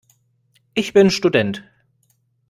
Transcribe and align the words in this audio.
Ich 0.73 0.93
bin 0.93 1.11
Student. 1.11 1.63